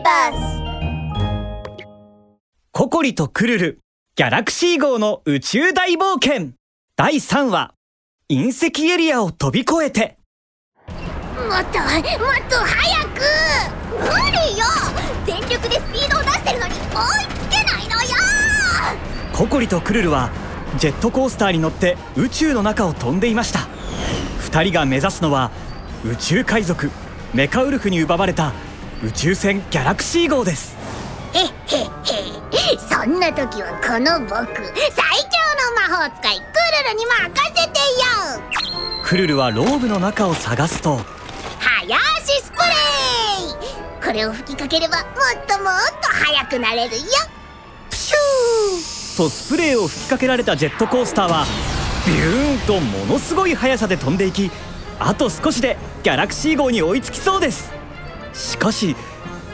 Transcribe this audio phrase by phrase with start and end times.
[0.00, 0.62] ーバース
[2.72, 3.78] ココリとクルル
[4.16, 6.52] ギャラクシー号の宇宙大冒険。
[6.96, 7.74] 第3話
[8.28, 10.18] 隕石エリアを飛び越えて。
[10.86, 11.64] もっともっ
[12.48, 13.20] と早く！
[13.92, 14.66] 無理よ！
[15.26, 18.08] 全力でスピードを出してるのに追いつけないのよ！
[19.32, 20.30] ココリとクルルは
[20.78, 23.60] ジェットコースターに乗って宇宙の中を飛んでいました。
[24.50, 25.50] 2人が目指すのは
[26.04, 26.90] 宇宙海賊
[27.34, 28.52] メカウルフに奪われた
[29.02, 30.76] 宇宙船ギャラクシー号です。
[31.32, 32.78] へっへっへ。
[32.78, 36.44] そんな時はこの僕最強の魔法使いク
[36.84, 39.02] ルルに任せてよ。
[39.02, 40.98] クルルはローブの中を探すと。
[41.58, 44.06] 早足スプレー。
[44.06, 47.02] これを吹きかければもっともっと速くなれるよ。
[47.88, 49.16] プシュー。
[49.16, 51.46] とスプレーを吹きかけられたジェットコースターは
[52.06, 54.50] ビューンとものすごい速さで飛んでいき
[54.98, 57.79] あと少しでギャラクシー号に追いつきそうです
[58.40, 58.96] しかし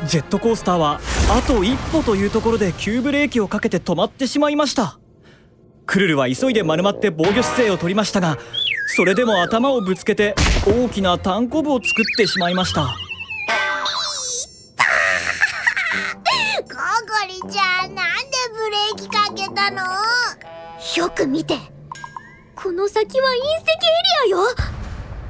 [0.06, 1.00] ジェットコースターは
[1.30, 4.98] あと一歩というところで急ブレーキをかけて止まってしまいました。
[5.86, 8.38] クルルは急いで丸まって防御姿勢を取りましたが
[8.96, 10.34] それでも頭をぶつけて
[10.66, 12.96] 大きなタンコブを作ってしまいました。
[16.64, 19.82] ココリちゃんなんでブレーキかけたの？
[20.96, 21.56] よく見て。
[22.54, 23.42] この先は隕石
[24.24, 24.48] エリアよ。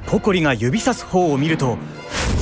[0.07, 1.77] ココリが指さす方を見ると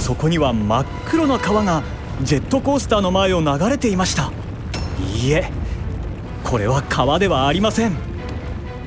[0.05, 1.81] そこには真っ黒な川が
[2.21, 4.31] ジェットコースターの前を流れていました。
[5.15, 5.49] いいえ
[6.43, 7.93] これは川ではありません。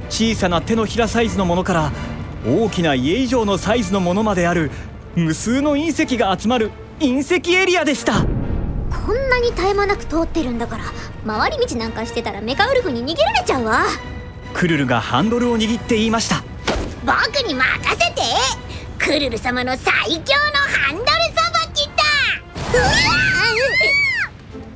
[0.08, 1.90] 小さな手のひらサイズのものから
[2.46, 4.70] 大きな家以上のサイズのものまである
[5.16, 8.12] 無数の隕石が集まる隕石エリアでした。
[8.22, 10.84] こんなに絶え間なく通ってるんだから
[11.26, 13.86] 回り道なんかしてたらメカウルフに逃げられちゃうわ。
[14.54, 16.44] クルルがハンドルを握って言いました。
[17.04, 18.22] 僕に任せて
[19.08, 22.02] クルル様の最強のハンドルさばきだ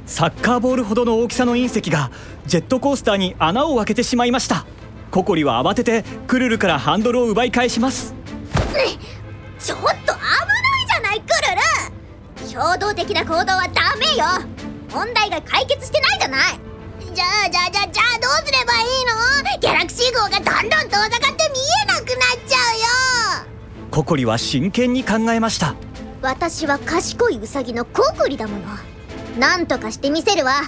[0.07, 2.11] サッカーボールほどの大きさの隕石が
[2.47, 4.65] ジェットコースターに穴を開けてしまいました。
[5.11, 8.15] ココリは慌ててクルルからハンドルを奪い返します。
[9.59, 10.07] ちょっと危ない
[10.89, 11.27] じゃないク
[12.41, 12.49] ルル。
[12.49, 14.25] 衝動的な行動はダメよ。
[14.91, 16.59] 問題が解決してないじゃない。
[17.15, 19.61] じゃあじゃあじゃあじゃあどうすればいいの？
[19.61, 21.42] ギャラクシー号がどんどん遠ざかって
[23.93, 25.75] ココリは真剣に考えました。
[26.23, 28.65] 私は賢いウサギのコウクリだもの。
[29.39, 30.63] なんとかしてみせるわ。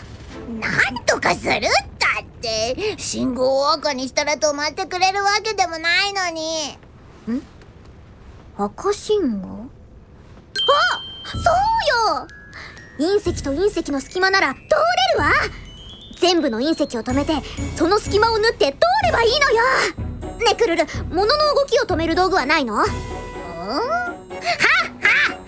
[0.60, 1.60] なんとかするっ
[1.98, 2.76] たって。
[2.98, 6.76] 信号を赤にしたら止まってくれるわけでもないのに。
[7.38, 7.42] ん？
[8.58, 9.48] 赤信号？
[9.48, 9.68] あ！
[11.32, 11.38] そ
[13.00, 13.16] うよ！
[13.16, 14.66] 隕石と隕石の隙間なら通れ
[15.14, 15.30] るわ。
[16.20, 17.32] 全部の隕石を止めて
[17.74, 19.62] その隙間を縫って通ればいいのよ。
[20.44, 22.84] ねクルル物の動きを止める道具はないの？
[23.64, 25.40] はっはっ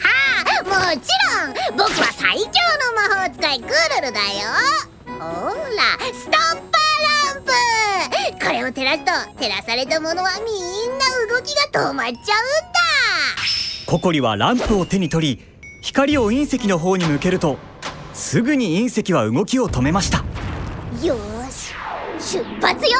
[0.64, 0.94] は。
[0.94, 1.08] もち
[1.68, 1.76] ろん。
[1.76, 3.66] 僕は最強の魔法使いク
[4.00, 4.26] ルルだよ。
[5.06, 5.22] ほ
[5.76, 6.56] らストッパー
[7.34, 7.52] ランプ。
[8.44, 10.52] これを照らすと照らされたものはみ
[10.88, 12.26] んな動きが止まっちゃうんだ。
[13.86, 15.44] ココリはランプを手に取り
[15.82, 17.58] 光を隕石の方に向けると
[18.14, 20.24] すぐに隕石は動きを止めました。
[21.04, 21.74] よーし。
[22.18, 22.98] 出発よ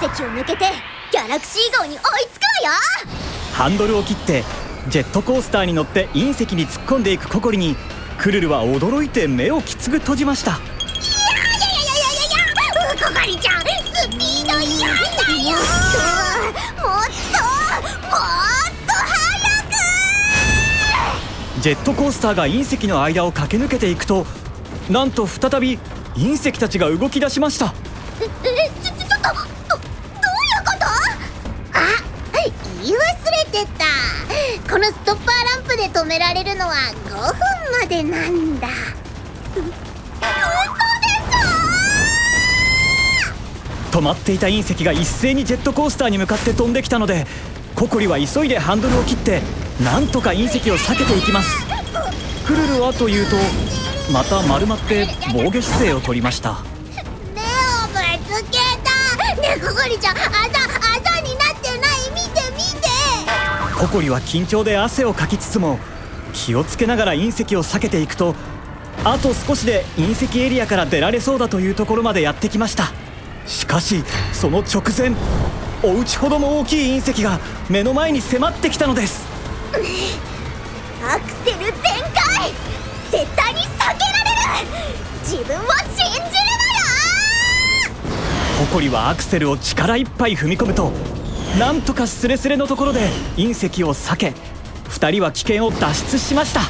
[0.00, 0.64] 隕石を抜けて
[1.12, 3.19] ギャラクシー号に追いつくわよ
[3.60, 4.42] ハンドルを切って
[4.88, 7.76] ジェットコースターに乗って隕石に突っ込んでいくココリに
[8.16, 10.52] クルルは驚いて目をきつぐ閉じました。
[10.52, 10.70] いやいや
[11.44, 15.58] いやいやいやいやココリちゃんスピード違反だよ
[16.78, 17.36] もっと
[18.06, 18.24] もっ
[18.86, 19.12] と早
[21.58, 24.24] くジェットコースターが隕石の間を駆け抜けていくと
[24.88, 25.76] なんと再び
[26.14, 27.74] 隕石たちが動き出しました。
[33.50, 33.84] てた。
[34.72, 36.74] このストッパーランプで止められるのは
[37.04, 37.18] 5分
[37.80, 38.68] までなんだ。
[43.90, 47.26] 止まっていた隕石が一斉にジェットコースターに向かって飛んできたので
[47.74, 49.42] ココリは急いでハンドルを切って
[49.82, 51.66] なんとか隕石を避けていきます。
[52.46, 53.36] クルルはというと
[54.12, 56.62] また丸まって防御姿勢を取りました。
[57.34, 57.44] 目を
[57.88, 57.98] ぶ
[58.32, 58.90] つけた。
[59.40, 60.14] ねえココリちゃん
[63.80, 65.78] ココリは緊張で汗をかきつつも
[66.34, 68.34] 気をつけながら隕石を避けていくと
[69.04, 72.92] あと少しで隕石エリアから出られそうだというところまでやってきました。
[73.46, 74.04] しかし
[74.34, 75.12] その直前
[75.82, 77.40] お家ほども大きい隕石が
[77.70, 79.26] 目の前に迫ってきたのです。
[81.02, 82.52] アクセル全開
[83.10, 84.76] 絶対に避けられる
[85.22, 85.60] 自分を
[85.96, 86.28] 信じるのよ
[88.60, 90.92] ココリはアクセルを力いっぱい踏み込むと
[91.58, 93.00] なんとかスレスレのところで
[93.36, 94.34] 隕石を避け
[94.88, 96.60] 2人は危険を脱出しました。
[96.60, 96.66] は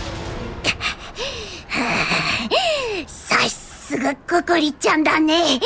[3.49, 5.35] すがココリちゃんだね。
[5.55, 5.61] え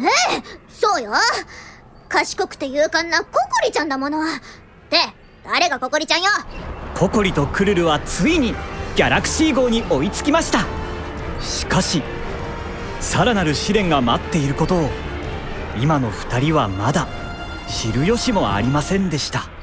[0.00, 0.06] え
[0.68, 1.12] そうよ。
[2.08, 4.20] 賢くて勇敢なココリちゃんだもの。
[4.20, 4.24] っ
[4.88, 4.98] て
[5.44, 6.30] 誰がココリちゃんよ？
[6.94, 8.54] ココリとクルルはついに
[8.96, 10.64] ギャラクシー号に追いつきました
[11.40, 12.02] しかし
[13.00, 14.90] さらなる試練が待っていることを
[15.80, 17.06] 今の2人はまだ
[17.68, 19.57] 知る由もありませんでした。